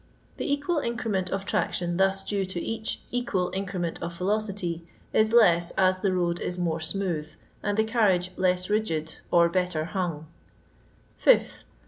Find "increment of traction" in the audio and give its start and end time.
0.79-1.97